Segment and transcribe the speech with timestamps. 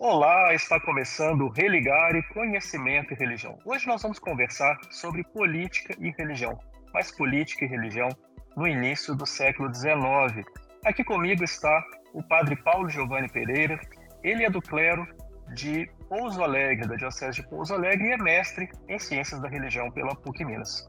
[0.00, 3.58] Olá, está começando Religare Conhecimento e Religião.
[3.64, 6.56] Hoje nós vamos conversar sobre política e religião,
[6.94, 8.08] mais política e religião
[8.56, 10.46] no início do século XIX.
[10.84, 11.84] Aqui comigo está
[12.14, 13.76] o padre Paulo Giovanni Pereira.
[14.22, 15.04] Ele é do clero
[15.52, 19.90] de Pouso Alegre, da Diocese de Pouso Alegre, e é mestre em Ciências da Religião
[19.90, 20.88] pela PUC Minas.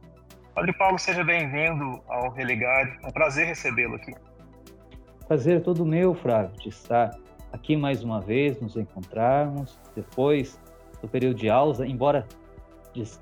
[0.54, 2.96] Padre Paulo, seja bem-vindo ao Religare.
[3.02, 4.14] É um prazer recebê-lo aqui.
[5.28, 7.10] Prazer é todo meu, Flávio, de estar
[7.52, 10.60] aqui mais uma vez, nos encontrarmos depois
[11.02, 12.28] do período de aulas, embora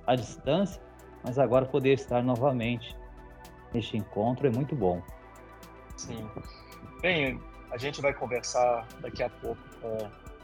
[0.06, 0.82] à distância,
[1.24, 2.96] mas agora poder estar novamente
[3.74, 5.02] neste encontro é muito bom.
[5.96, 6.28] Sim.
[7.02, 7.40] Bem,
[7.72, 9.98] a gente vai conversar daqui a pouco com,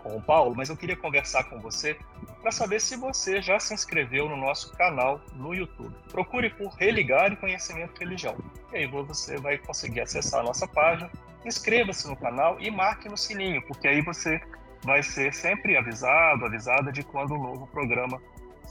[0.03, 1.97] com o Paulo, mas eu queria conversar com você
[2.41, 5.95] para saber se você já se inscreveu no nosso canal no YouTube.
[6.11, 8.35] Procure por Religar e Conhecimento Religião.
[8.71, 11.09] E aí você vai conseguir acessar a nossa página
[11.45, 14.41] inscreva-se no canal e marque no sininho, porque aí você
[14.83, 18.21] vai ser sempre avisado, avisada de quando um novo programa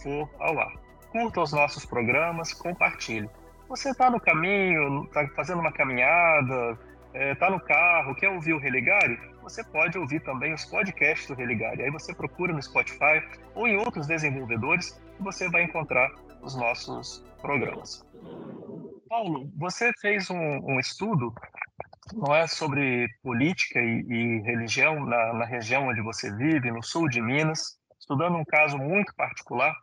[0.02, 0.72] for ao ar.
[1.10, 3.28] Curta os nossos programas, compartilhe.
[3.68, 6.78] Você está no caminho, está fazendo uma caminhada,
[7.14, 9.18] está é, no carro, quer ouvir o Religare?
[9.42, 11.82] Você pode ouvir também os podcasts do Religare.
[11.82, 13.22] Aí você procura no Spotify
[13.54, 16.10] ou em outros desenvolvedores e você vai encontrar
[16.42, 18.04] os nossos programas.
[19.08, 21.34] Paulo, você fez um, um estudo
[22.14, 27.08] não é sobre política e, e religião na, na, região onde você vive, no sul
[27.08, 29.74] de Minas, estudando um caso muito particular.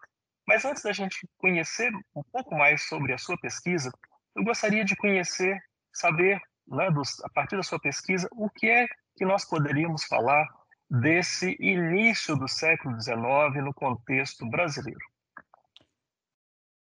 [0.48, 3.92] Mas antes da gente conhecer um pouco mais sobre a sua pesquisa,
[4.36, 5.58] eu gostaria de conhecer,
[5.94, 10.48] saber, né, dos, a partir da sua pesquisa, o que é que nós poderíamos falar
[10.90, 15.00] desse início do século XIX no contexto brasileiro.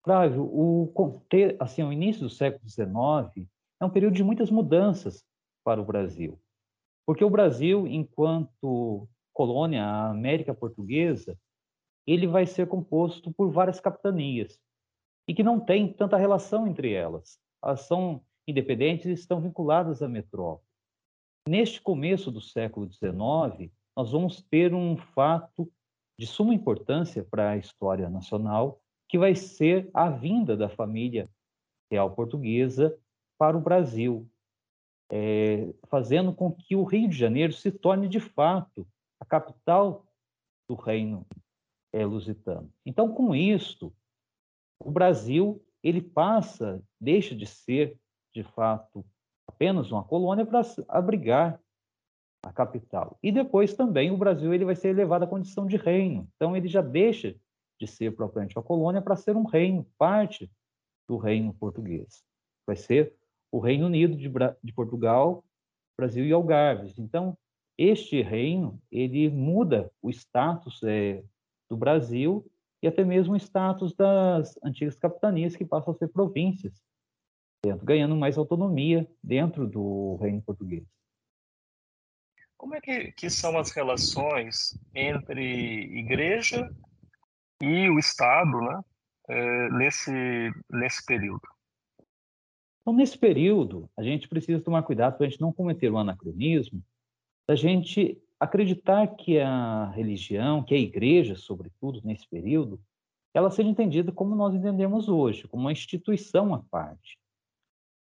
[0.02, 1.22] Flávio, o,
[1.60, 3.46] assim, o início do século XIX
[3.80, 5.27] é um período de muitas mudanças
[5.68, 6.40] para o Brasil.
[7.06, 11.38] Porque o Brasil, enquanto colônia, a América Portuguesa,
[12.06, 14.58] ele vai ser composto por várias capitanias
[15.28, 17.38] e que não tem tanta relação entre elas.
[17.62, 20.66] Elas são independentes e estão vinculadas à metrópole.
[21.46, 25.70] Neste começo do século XIX, nós vamos ter um fato
[26.18, 31.28] de suma importância para a história nacional, que vai ser a vinda da família
[31.92, 32.98] real portuguesa
[33.38, 34.26] para o Brasil,
[35.10, 38.86] é, fazendo com que o Rio de Janeiro se torne de fato
[39.20, 40.06] a capital
[40.68, 41.26] do reino
[41.92, 42.70] é, lusitano.
[42.84, 43.92] Então, com isto,
[44.78, 47.98] o Brasil ele passa, deixa de ser
[48.34, 49.04] de fato
[49.46, 51.60] apenas uma colônia para abrigar
[52.44, 53.18] a capital.
[53.22, 56.28] E depois também o Brasil ele vai ser elevado à condição de reino.
[56.36, 57.34] Então ele já deixa
[57.80, 60.50] de ser propriamente uma colônia para ser um reino, parte
[61.08, 62.22] do reino português.
[62.66, 63.16] Vai ser
[63.50, 64.30] o Reino Unido de,
[64.62, 65.44] de Portugal,
[65.96, 66.98] Brasil e Algarves.
[66.98, 67.36] Então,
[67.76, 71.22] este reino ele muda o status é,
[71.68, 72.44] do Brasil
[72.82, 76.82] e até mesmo o status das antigas capitanias que passam a ser províncias,
[77.82, 80.84] ganhando mais autonomia dentro do reino português.
[82.56, 85.40] Como é que, que são as relações entre
[85.98, 86.68] igreja
[87.62, 88.80] e o Estado, né,
[89.28, 91.57] é, nesse nesse período?
[92.88, 96.82] Então, nesse período, a gente precisa tomar cuidado para a gente não cometer o anacronismo,
[97.46, 102.80] da gente acreditar que a religião, que a igreja, sobretudo nesse período,
[103.34, 107.18] ela seja entendida como nós entendemos hoje, como uma instituição à parte.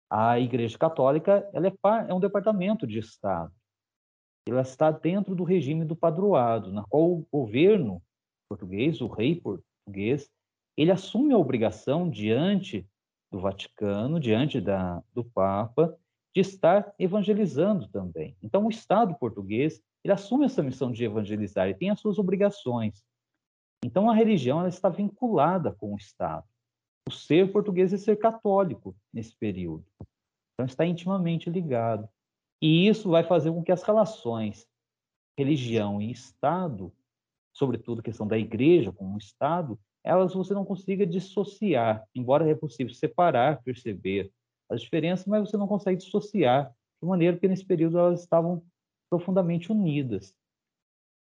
[0.09, 1.73] A Igreja Católica ela é,
[2.07, 3.53] é um departamento de Estado.
[4.47, 8.01] Ela está dentro do regime do padroado, na qual o governo
[8.47, 10.29] português, o rei português,
[10.77, 12.87] ele assume a obrigação diante
[13.31, 15.97] do Vaticano, diante da, do Papa,
[16.35, 18.35] de estar evangelizando também.
[18.41, 23.03] Então, o Estado português ele assume essa missão de evangelizar e tem as suas obrigações.
[23.83, 26.47] Então, a religião ela está vinculada com o Estado.
[27.07, 29.85] O ser português é ser católico nesse período.
[30.53, 32.09] Então, está intimamente ligado.
[32.61, 34.67] E isso vai fazer com que as relações
[35.37, 36.93] religião e Estado,
[37.53, 42.93] sobretudo a questão da igreja como Estado, elas você não consiga dissociar, embora é possível
[42.93, 44.31] separar, perceber
[44.69, 48.63] as diferenças, mas você não consegue dissociar de maneira que nesse período elas estavam
[49.09, 50.33] profundamente unidas.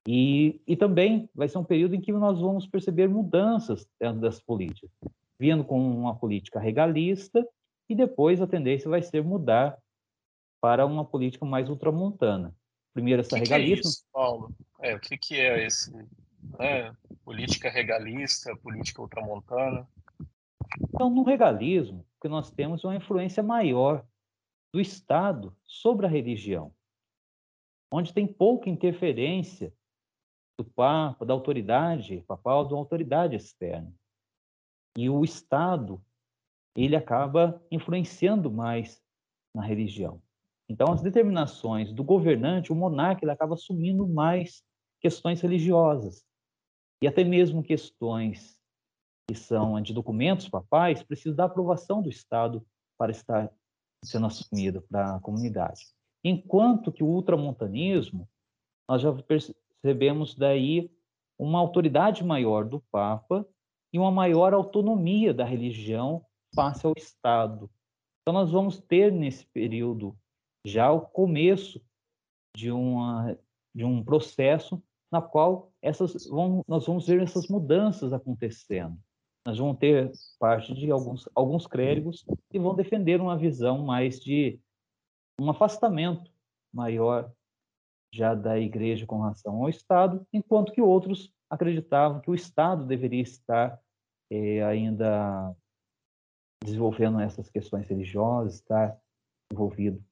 [0.06, 4.38] E, e também vai ser um período em que nós vamos perceber mudanças dentro das
[4.38, 4.90] políticas,
[5.38, 7.46] vindo com uma política regalista
[7.88, 9.78] e depois a tendência vai ser mudar
[10.60, 12.54] para uma política mais ultramontana.
[12.92, 13.82] Primeiro essa que regalista.
[13.82, 14.54] Que é isso, Paulo?
[14.80, 15.90] É, o que, que é esse
[16.58, 16.94] né?
[17.24, 19.88] política regalista, política ultramontana.
[20.88, 24.04] Então, no regalismo, o que nós temos é uma influência maior
[24.72, 26.74] do Estado sobre a religião,
[27.92, 29.72] onde tem pouca interferência
[30.58, 33.92] do Papa, da autoridade papal, da autoridade externa.
[34.96, 36.02] E o Estado,
[36.76, 39.02] ele acaba influenciando mais
[39.54, 40.20] na religião.
[40.68, 44.62] Então, as determinações do governante, o monarca, ele acaba assumindo mais
[45.00, 46.24] questões religiosas.
[47.04, 48.58] E até mesmo questões
[49.28, 52.66] que são de documentos papais, precisam da aprovação do Estado
[52.96, 53.52] para estar
[54.02, 55.84] sendo assumido para a comunidade.
[56.24, 58.26] Enquanto que o ultramontanismo,
[58.88, 60.90] nós já percebemos daí
[61.38, 63.46] uma autoridade maior do Papa
[63.92, 66.24] e uma maior autonomia da religião
[66.54, 67.70] face ao Estado.
[68.22, 70.16] Então, nós vamos ter nesse período
[70.66, 71.84] já o começo
[72.56, 73.38] de, uma,
[73.74, 74.82] de um processo
[75.14, 78.98] na qual essas vão, nós vamos ver essas mudanças acontecendo.
[79.46, 84.58] Nós vamos ter parte de alguns, alguns clérigos que vão defender uma visão mais de
[85.40, 86.28] um afastamento
[86.72, 87.32] maior
[88.12, 93.22] já da igreja com relação ao Estado, enquanto que outros acreditavam que o Estado deveria
[93.22, 93.80] estar
[94.32, 95.54] eh, ainda
[96.64, 98.98] desenvolvendo essas questões religiosas, estar
[99.52, 100.04] envolvido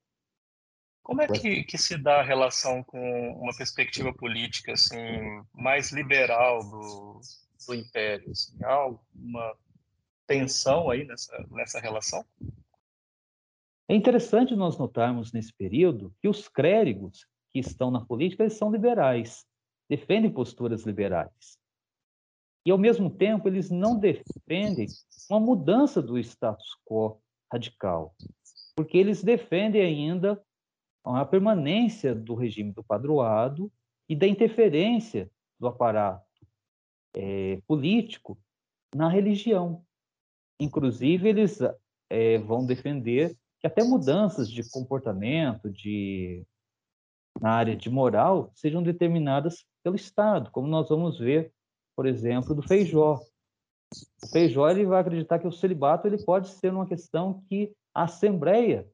[1.03, 6.61] como é que, que, se dá a relação com uma perspectiva política assim mais liberal
[6.61, 7.21] do,
[7.67, 8.31] do império?
[8.31, 9.57] Assim, há alguma
[10.27, 12.25] tensão aí nessa, nessa relação?
[13.89, 18.71] É interessante nós notarmos nesse período que os clérigos que estão na política eles são
[18.71, 19.45] liberais,
[19.89, 21.59] defendem posturas liberais.
[22.65, 24.87] E, ao mesmo tempo, eles não defendem
[25.29, 27.21] uma mudança do status quo
[27.53, 28.15] radical,
[28.75, 30.43] porque eles defendem ainda
[31.05, 33.71] a permanência do regime do padroado
[34.09, 36.25] e da interferência do aparato
[37.15, 38.39] é, político
[38.95, 39.85] na religião.
[40.61, 41.59] Inclusive, eles
[42.11, 46.45] é, vão defender que até mudanças de comportamento, de
[47.41, 51.53] na área de moral, sejam determinadas pelo Estado, como nós vamos ver,
[51.97, 53.21] por exemplo, do Feijó.
[54.23, 58.05] O Feijó ele vai acreditar que o celibato ele pode ser uma questão que a
[58.05, 58.87] Assembleia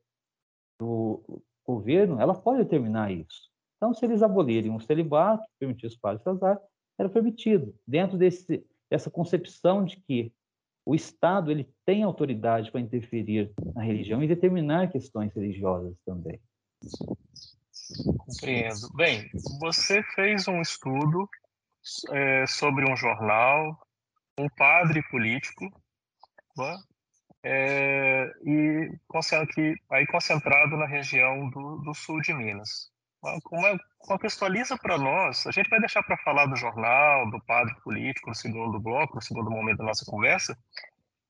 [0.81, 3.51] do, governo, ela pode determinar isso.
[3.77, 6.59] Então, se eles abolirem o celibato, permitir os padres casar,
[6.99, 7.75] era permitido.
[7.87, 10.33] Dentro desse, dessa concepção de que
[10.85, 16.41] o Estado ele tem autoridade para interferir na religião e determinar questões religiosas também.
[18.19, 18.89] Compreendo.
[18.95, 19.31] Bem,
[19.61, 21.29] você fez um estudo
[22.11, 23.79] é, sobre um jornal,
[24.41, 25.65] um padre político,
[26.57, 26.77] né?
[27.43, 28.91] É, e
[29.55, 32.91] que, aí concentrado na região do, do sul de Minas.
[33.43, 38.29] Como contextualiza para nós, a gente vai deixar para falar do jornal, do padre político
[38.29, 40.57] no segundo bloco, no segundo momento da nossa conversa,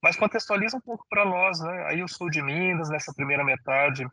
[0.03, 1.85] mas contextualiza um pouco para nós, né?
[1.87, 4.07] Aí o sul de Minas, nessa primeira metade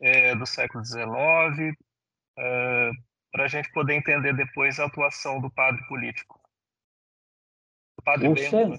[0.00, 1.76] é, do século XIX,
[2.38, 2.90] é,
[3.32, 6.40] para a gente poder entender depois a atuação do padre político.
[7.98, 8.68] O padre o Bento, sen...
[8.70, 8.78] né?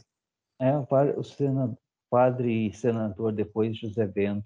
[0.59, 1.77] É, o, padre, o, senador,
[2.12, 4.46] padre e senador depois José Bento.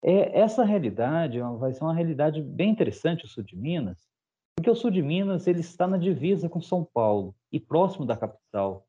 [0.00, 4.06] É, essa realidade vai ser uma realidade bem interessante o sul de Minas,
[4.54, 8.16] porque o sul de Minas ele está na divisa com São Paulo e próximo da
[8.16, 8.86] capital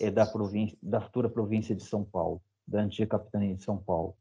[0.00, 4.16] é, da, província, da futura província de São Paulo, da antiga capitania de São Paulo.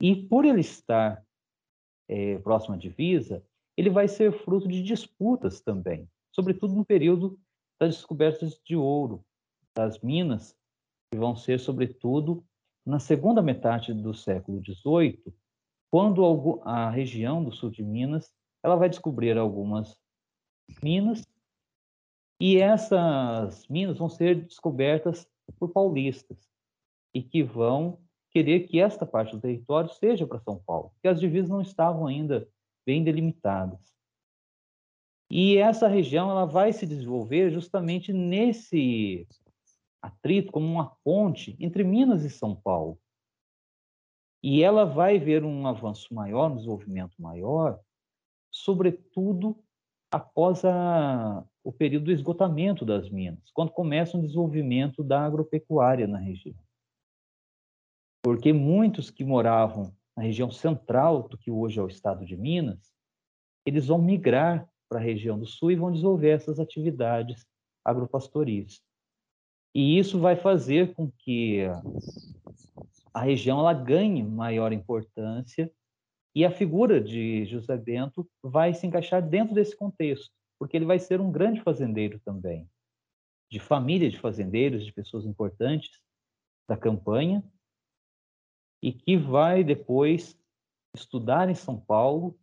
[0.00, 1.24] E por ele estar
[2.08, 3.44] é, próximo à divisa,
[3.76, 7.38] ele vai ser fruto de disputas também, sobretudo no período
[7.78, 9.24] das descobertas de ouro,
[9.76, 10.56] das minas
[11.14, 12.44] que vão ser, sobretudo,
[12.84, 15.32] na segunda metade do século XVIII,
[15.88, 19.96] quando a região do sul de Minas ela vai descobrir algumas
[20.82, 21.24] minas
[22.40, 25.24] e essas minas vão ser descobertas
[25.56, 26.50] por paulistas
[27.14, 31.20] e que vão querer que esta parte do território seja para São Paulo, porque as
[31.20, 32.48] divisas não estavam ainda
[32.84, 33.94] bem delimitadas.
[35.30, 39.28] E essa região ela vai se desenvolver justamente nesse
[40.04, 42.98] atrito, como uma ponte entre Minas e São Paulo.
[44.42, 47.80] E ela vai ver um avanço maior, um desenvolvimento maior,
[48.50, 49.58] sobretudo
[50.12, 56.18] após a, o período do esgotamento das minas, quando começa o desenvolvimento da agropecuária na
[56.18, 56.62] região.
[58.22, 62.92] Porque muitos que moravam na região central do que hoje é o estado de Minas,
[63.66, 67.46] eles vão migrar para a região do sul e vão desenvolver essas atividades
[67.84, 68.82] agropastoris.
[69.74, 71.62] E isso vai fazer com que
[73.12, 75.72] a região ela ganhe maior importância
[76.34, 80.98] e a figura de José Bento vai se encaixar dentro desse contexto, porque ele vai
[80.98, 82.68] ser um grande fazendeiro também,
[83.50, 86.00] de família de fazendeiros, de pessoas importantes
[86.68, 87.42] da campanha,
[88.82, 90.38] e que vai depois
[90.94, 92.38] estudar em São Paulo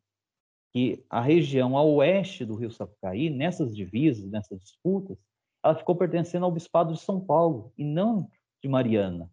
[0.74, 5.18] que a região a oeste do Rio Sapucaí, nessas divisas, nessas disputas,
[5.64, 8.30] ela ficou pertencendo ao Bispado de São Paulo e não
[8.62, 9.32] de Mariana.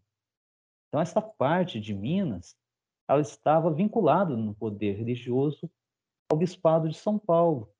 [0.89, 2.57] Então, essa parte de Minas,
[3.09, 5.71] ela estava vinculada no poder religioso
[6.31, 7.71] ao Bispado de São Paulo,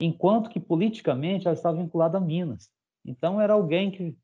[0.00, 2.70] enquanto que politicamente ela estava vinculada a Minas.
[3.04, 4.16] Então, era alguém que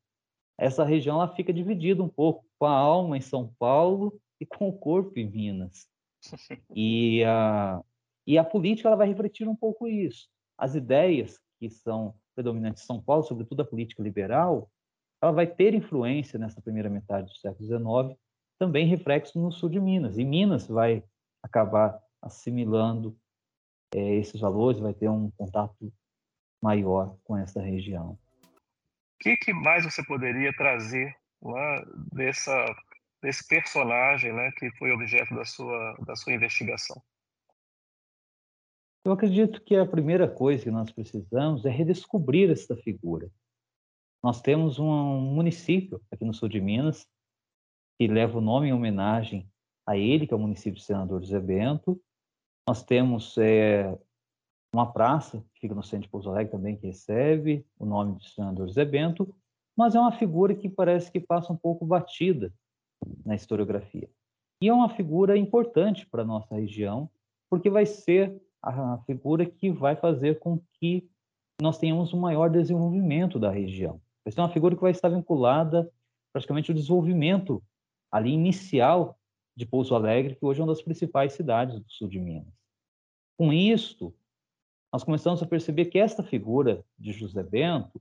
[0.59, 4.69] essa região ela fica dividida um pouco, com a alma em São Paulo e com
[4.69, 5.87] o corpo em Minas.
[6.75, 7.83] E a,
[8.27, 10.29] e a política ela vai refletir um pouco isso.
[10.57, 14.71] As ideias que são predominantes em São Paulo, sobretudo a política liberal,
[15.23, 17.67] ela vai ter influência nessa primeira metade do século
[18.09, 18.19] XIX,
[18.59, 20.19] também reflexo no sul de Minas.
[20.19, 21.05] E Minas vai
[21.43, 23.17] acabar assimilando
[23.95, 25.93] é, esses valores, vai ter um contato
[26.63, 28.19] maior com essa região.
[28.43, 32.67] O que, que mais você poderia trazer lá dessa,
[33.23, 37.01] desse personagem né, que foi objeto da sua, da sua investigação?
[39.05, 43.29] Eu acredito que a primeira coisa que nós precisamos é redescobrir essa figura.
[44.23, 47.09] Nós temos um município aqui no sul de Minas
[47.99, 49.51] que leva o nome em homenagem
[49.85, 52.01] a ele, que é o município de Senador José Bento.
[52.69, 53.99] Nós temos é,
[54.73, 58.31] uma praça que fica no centro de Pouso Alegre também que recebe o nome de
[58.31, 59.35] Senador José Bento,
[59.77, 62.55] mas é uma figura que parece que passa um pouco batida
[63.27, 64.09] na historiografia.
[64.63, 67.11] E é uma figura importante para a nossa região,
[67.51, 71.11] porque vai ser a figura que vai fazer com que
[71.61, 74.01] nós tenhamos um maior desenvolvimento da região.
[74.25, 75.91] Vai ser uma figura que vai estar vinculada
[76.33, 77.63] praticamente ao desenvolvimento
[78.11, 79.19] ali inicial
[79.57, 82.55] de Pouso Alegre, que hoje é uma das principais cidades do sul de Minas.
[83.37, 84.15] Com isto,
[84.93, 88.01] nós começamos a perceber que esta figura de José Bento,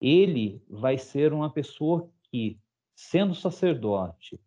[0.00, 2.58] ele vai ser uma pessoa que,
[2.94, 4.40] sendo sacerdote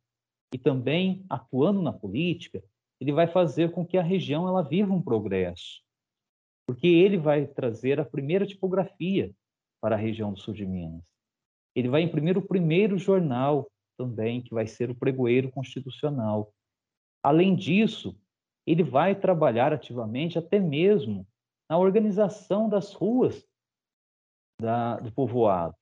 [0.53, 2.63] e também atuando na política,
[2.99, 5.81] ele vai fazer com que a região ela viva um progresso,
[6.67, 9.33] porque ele vai trazer a primeira tipografia
[9.81, 11.03] para a região do sul de Minas.
[11.75, 16.51] Ele vai imprimir o primeiro jornal também, que vai ser o Pregoeiro Constitucional.
[17.23, 18.19] Além disso,
[18.65, 21.27] ele vai trabalhar ativamente até mesmo
[21.69, 23.47] na organização das ruas
[24.59, 25.75] da, do povoado,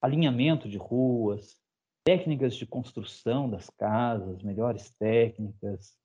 [0.00, 1.60] alinhamento de ruas,
[2.04, 5.96] técnicas de construção das casas, melhores técnicas,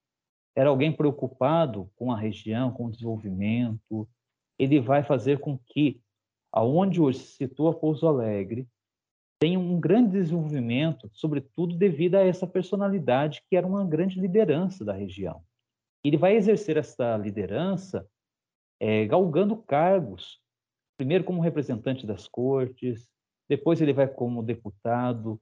[0.57, 4.09] era alguém preocupado com a região, com o desenvolvimento.
[4.57, 6.01] Ele vai fazer com que,
[6.51, 8.67] aonde hoje se situa Pouso Alegre,
[9.39, 14.93] tenha um grande desenvolvimento, sobretudo devido a essa personalidade que era uma grande liderança da
[14.93, 15.43] região.
[16.03, 18.09] Ele vai exercer essa liderança
[18.79, 20.41] é, galgando cargos,
[20.97, 23.07] primeiro como representante das cortes,
[23.47, 25.39] depois ele vai como deputado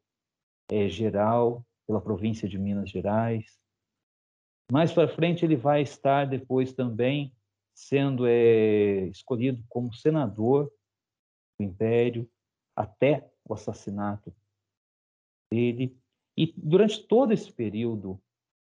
[0.69, 3.57] é, geral pela província de Minas Gerais,
[4.71, 7.33] mais para frente, ele vai estar depois também
[7.73, 10.71] sendo é, escolhido como senador
[11.59, 12.29] do Império
[12.75, 14.33] até o assassinato
[15.51, 15.97] dele.
[16.37, 18.19] E durante todo esse período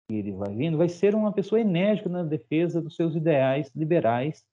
[0.07, 4.45] que ele vai vindo, vai ser uma pessoa enérgica na defesa dos seus ideais liberais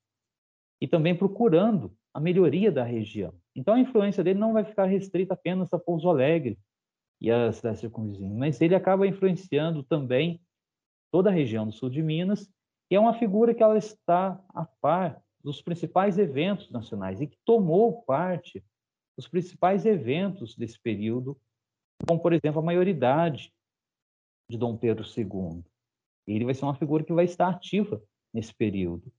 [0.80, 3.34] e também procurando a melhoria da região.
[3.54, 6.58] Então a influência dele não vai ficar restrita apenas a Pouso Alegre
[7.20, 10.40] e a cidade circunvizinha, mas ele acaba influenciando também
[11.10, 12.50] toda a região do sul de Minas,
[12.90, 17.38] e é uma figura que ela está a par dos principais eventos nacionais e que
[17.44, 18.64] tomou parte
[19.16, 21.38] dos principais eventos desse período,
[22.06, 23.52] como, por exemplo, a maioridade
[24.50, 25.64] de Dom Pedro II.
[26.26, 29.10] Ele vai ser uma figura que vai estar ativa nesse período.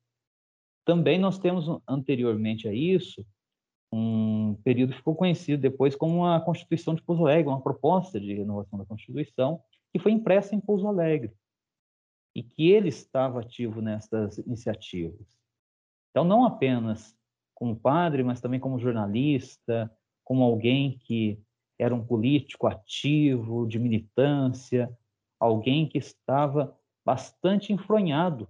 [0.86, 3.26] Também nós temos, anteriormente a isso,
[3.92, 8.34] um período que ficou conhecido depois como a Constituição de Pouso Alegre, uma proposta de
[8.34, 11.34] renovação da Constituição, que foi impressa em Pouso Alegre
[12.36, 15.38] e que ele estava ativo nessas iniciativas.
[16.12, 17.16] Então, não apenas
[17.54, 19.92] como padre, mas também como jornalista,
[20.24, 21.42] como alguém que
[21.80, 24.96] era um político ativo, de militância,
[25.40, 28.50] alguém que estava bastante enfronhado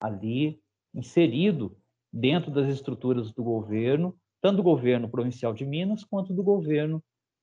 [0.00, 0.60] ali,
[0.94, 1.76] inserido
[2.12, 7.02] dentro das estruturas do governo, tanto do governo provincial de Minas quanto do governo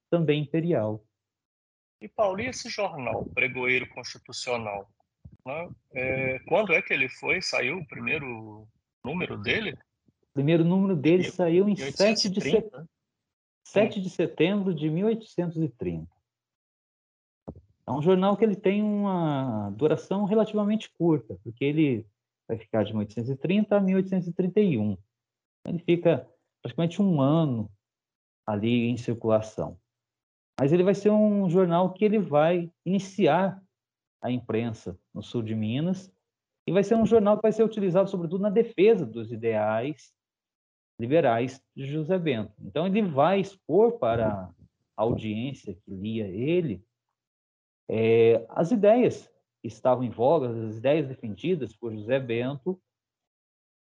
[0.09, 1.03] também imperial.
[2.01, 4.89] E Paulo, e esse jornal, Pregoeiro Constitucional,
[5.46, 5.69] né?
[5.93, 7.41] É, quando é que ele foi?
[7.41, 8.67] Saiu o primeiro
[9.03, 9.74] número dele?
[9.74, 12.69] O primeiro número dele em, saiu em 7 de, set...
[13.63, 16.08] 7 de setembro de 1830.
[17.88, 22.05] É um jornal que ele tem uma duração relativamente curta, porque ele
[22.48, 24.98] vai ficar de 1830 a 1831.
[25.65, 26.27] Ele fica
[26.62, 27.72] praticamente um ano
[28.46, 29.79] ali em circulação.
[30.60, 33.60] Mas ele vai ser um jornal que ele vai iniciar
[34.21, 36.11] a imprensa no sul de Minas,
[36.67, 40.13] E vai ser um jornal que vai ser utilizado, sobretudo, na defesa dos ideais
[40.99, 42.53] liberais de José Bento.
[42.59, 44.53] Então, ele vai expor para
[44.95, 46.85] a audiência que lia ele
[47.89, 49.27] é, as ideias
[49.61, 52.79] que estavam em voga, as ideias defendidas por José Bento,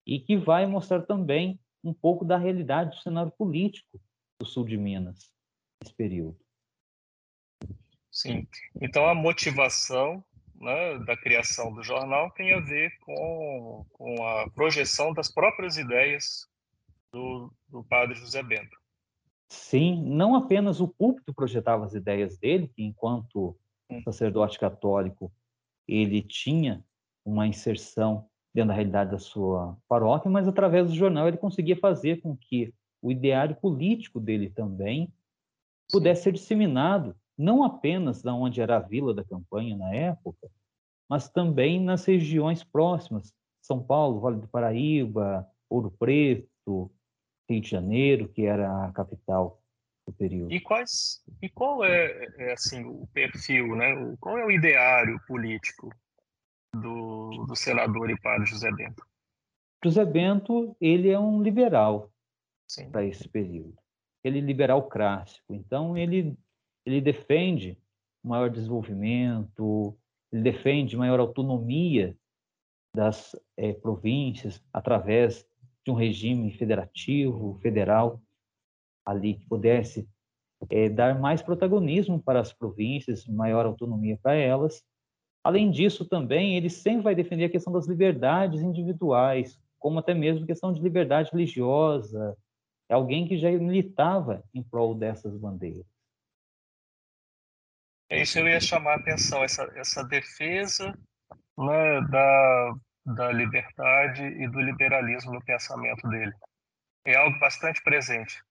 [0.06, 4.00] e que vai mostrar também um pouco da realidade do cenário político
[4.40, 5.32] do sul de Minas
[5.82, 6.38] nesse período.
[8.20, 8.46] Sim.
[8.80, 10.22] Então, a motivação
[10.60, 16.46] né, da criação do jornal tem a ver com, com a projeção das próprias ideias
[17.10, 18.78] do, do padre José Bento.
[19.48, 23.56] Sim, não apenas o púlpito projetava as ideias dele, que enquanto
[23.88, 24.02] hum.
[24.04, 25.32] sacerdote católico
[25.88, 26.84] ele tinha
[27.24, 32.20] uma inserção dentro da realidade da sua paróquia, mas através do jornal ele conseguia fazer
[32.20, 32.72] com que
[33.02, 35.12] o ideário político dele também
[35.90, 40.50] pudesse ser disseminado, não apenas da onde era a vila da campanha na época,
[41.08, 43.32] mas também nas regiões próximas,
[43.62, 46.92] São Paulo, Vale do Paraíba, Ouro Preto,
[47.48, 49.60] Rio de Janeiro, que era a capital
[50.06, 50.52] do período.
[50.52, 53.94] E quais e qual é, é assim o perfil, né?
[54.20, 55.90] Qual é o ideário político
[56.74, 59.02] do, do senador e padre José Bento?
[59.82, 62.12] José Bento ele é um liberal
[62.92, 63.78] para esse período.
[64.22, 66.36] Ele é liberal clássico, então ele
[66.84, 67.78] ele defende
[68.22, 69.96] maior desenvolvimento,
[70.32, 72.16] ele defende maior autonomia
[72.94, 75.46] das é, províncias através
[75.84, 78.20] de um regime federativo, federal,
[79.04, 80.08] ali que pudesse
[80.68, 84.84] é, dar mais protagonismo para as províncias, maior autonomia para elas.
[85.42, 90.46] Além disso, também, ele sempre vai defender a questão das liberdades individuais, como até mesmo
[90.46, 92.36] questão de liberdade religiosa.
[92.90, 95.86] É alguém que já militava em prol dessas bandeiras.
[98.10, 100.92] É isso eu ia chamar a atenção, essa, essa defesa
[101.56, 102.74] né, da,
[103.06, 106.32] da liberdade e do liberalismo no pensamento dele.
[107.06, 108.42] É algo bastante presente.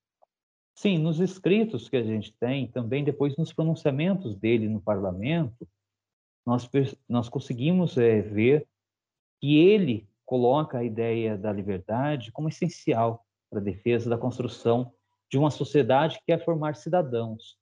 [0.74, 5.68] Sim, nos escritos que a gente tem, também depois nos pronunciamentos dele no parlamento,
[6.46, 6.70] nós,
[7.08, 8.66] nós conseguimos é, ver
[9.42, 14.94] que ele coloca a ideia da liberdade como essencial para a defesa da construção
[15.30, 17.59] de uma sociedade que quer formar cidadãos,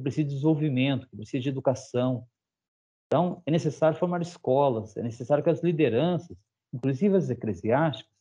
[0.00, 2.26] que precisa de desenvolvimento, que precisa de educação,
[3.10, 6.38] então, é necessário formar escolas, é necessário que as lideranças,
[6.72, 8.14] inclusive as eclesiásticas,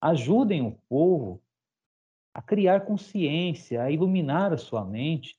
[0.00, 1.42] ajudem o povo
[2.32, 5.36] a criar consciência, a iluminar a sua mente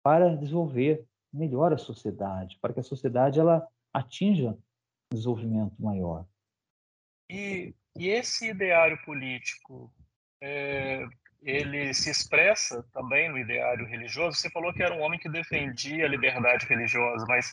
[0.00, 6.24] para desenvolver melhor a sociedade, para que a sociedade ela atinja um desenvolvimento maior.
[7.28, 9.92] E, e esse ideário político,
[10.40, 11.04] é,
[11.42, 14.36] ele se expressa também no ideário religioso?
[14.36, 17.50] Você falou que era um homem que defendia a liberdade religiosa, mas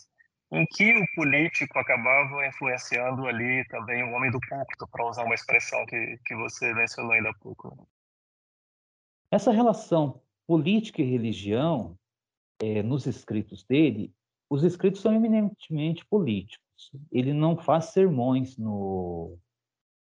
[0.52, 5.36] em que o político acabava influenciando ali também o homem do púlpito, para usar uma
[5.36, 7.76] expressão que, que você mencionou ainda há pouco.
[7.76, 7.84] Né?
[9.32, 11.98] Essa relação política e religião,
[12.62, 14.14] é, nos escritos dele,
[14.50, 16.92] os escritos são eminentemente políticos.
[17.12, 19.38] Ele não faz sermões no,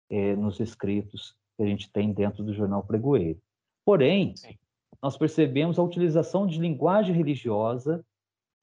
[0.10, 3.40] é, nos escritos que a gente tem dentro do jornal Pregoeiro.
[3.86, 4.58] Porém, Sim.
[5.02, 8.06] nós percebemos a utilização de linguagem religiosa,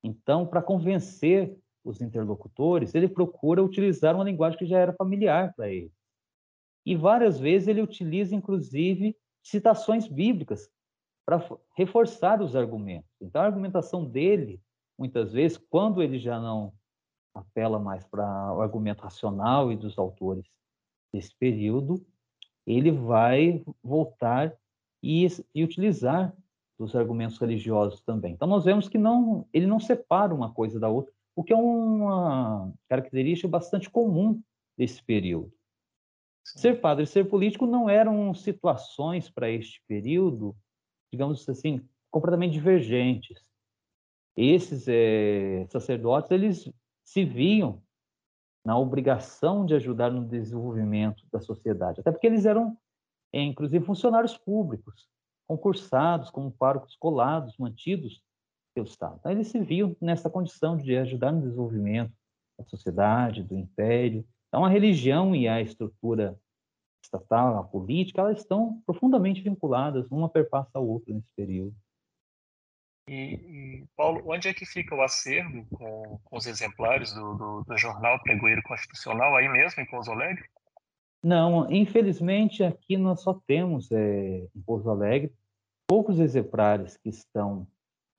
[0.03, 5.69] então, para convencer os interlocutores, ele procura utilizar uma linguagem que já era familiar para
[5.69, 5.93] ele.
[6.87, 10.71] E várias vezes ele utiliza, inclusive, citações bíblicas
[11.27, 13.11] para reforçar os argumentos.
[13.21, 14.61] Então, a argumentação dele,
[14.99, 16.73] muitas vezes, quando ele já não
[17.35, 20.47] apela mais para o argumento racional e dos autores
[21.13, 22.05] desse período,
[22.67, 24.57] ele vai voltar
[25.03, 26.35] e, e utilizar
[26.79, 28.33] os argumentos religiosos também.
[28.33, 31.57] Então, nós vemos que não, ele não separa uma coisa da outra, o que é
[31.57, 34.41] uma característica bastante comum
[34.77, 35.53] desse período.
[36.45, 40.57] Ser padre e ser político não eram situações para este período,
[41.13, 43.45] digamos assim, completamente divergentes.
[44.37, 46.73] Esses é, sacerdotes, eles
[47.05, 47.83] se viam
[48.65, 52.77] na obrigação de ajudar no desenvolvimento da sociedade, até porque eles eram,
[53.33, 55.09] inclusive, funcionários públicos,
[55.47, 58.23] concursados como párocos colados, mantidos
[58.75, 59.17] pelo Estado.
[59.19, 62.13] Então, eles se viam nessa condição de ajudar no desenvolvimento
[62.59, 64.27] da sociedade, do império.
[64.49, 66.39] Então, a religião e a estrutura
[67.03, 71.75] estatal, a política, elas estão profundamente vinculadas, uma perpassa a outra nesse período.
[73.09, 77.65] E, e, Paulo, onde é que fica o acervo com, com os exemplares do, do,
[77.65, 80.45] do, jornal Pregoeiro Constitucional, aí mesmo em Pouso Alegre?
[81.23, 85.35] Não, infelizmente aqui nós só temos é, em Pouso Alegre
[85.89, 87.67] poucos exemplares que estão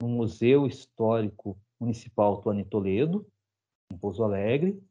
[0.01, 3.25] no Museu Histórico Municipal Tony Toledo,
[3.91, 4.81] em Pouso Alegre,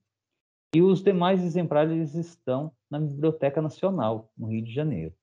[0.74, 5.14] E os demais exemplares estão na Biblioteca Nacional, no Rio de Janeiro.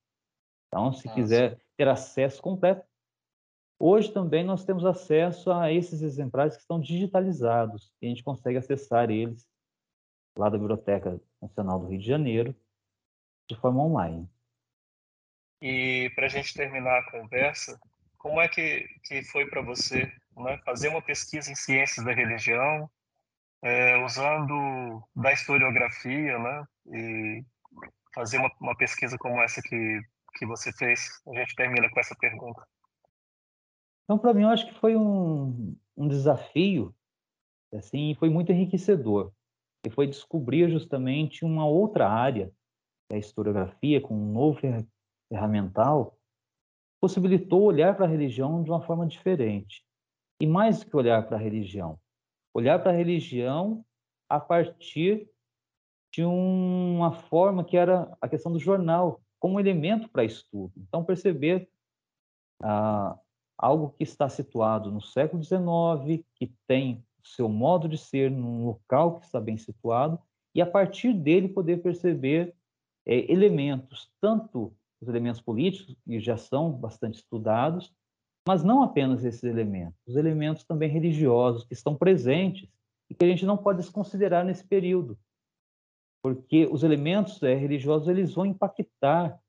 [0.68, 1.16] Então, se Nossa.
[1.16, 2.86] quiser ter acesso completo,
[3.80, 8.58] hoje também nós temos acesso a esses exemplares que estão digitalizados, e a gente consegue
[8.58, 9.48] acessar eles
[10.38, 12.56] lá da Biblioteca Nacional do Rio de Janeiro,
[13.50, 14.30] de forma online.
[15.62, 17.80] E para a gente terminar a conversa,
[18.18, 22.90] como é que, que foi para você né, fazer uma pesquisa em ciências da religião,
[23.62, 27.44] é, usando da historiografia, né, e
[28.14, 30.02] fazer uma, uma pesquisa como essa que,
[30.36, 31.22] que você fez?
[31.28, 32.66] A gente termina com essa pergunta.
[34.04, 36.96] Então, para mim, eu acho que foi um, um desafio,
[37.74, 39.32] assim, foi muito enriquecedor.
[39.86, 42.52] E foi descobrir justamente uma outra área,
[43.12, 44.60] a historiografia, com um novo
[45.30, 46.18] ferramental,
[47.00, 49.84] possibilitou olhar para a religião de uma forma diferente.
[50.42, 52.00] E mais do que olhar para a religião,
[52.54, 53.86] olhar para a religião
[54.30, 55.30] a partir
[56.12, 60.74] de uma forma que era a questão do jornal, como elemento para estudo.
[60.78, 61.70] Então, perceber
[62.62, 63.18] ah,
[63.58, 69.20] algo que está situado no século XIX, que tem seu modo de ser num local
[69.20, 70.20] que está bem situado,
[70.54, 72.56] e a partir dele poder perceber
[73.06, 77.94] é, elementos, tanto os elementos políticos, que já são bastante estudados,
[78.48, 82.70] mas não apenas esses elementos, os elementos também religiosos que estão presentes
[83.10, 85.18] e que a gente não pode desconsiderar nesse período,
[86.24, 89.40] porque os elementos é, religiosos eles vão impactar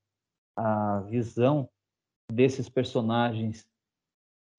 [0.56, 1.68] a visão
[2.30, 3.66] desses personagens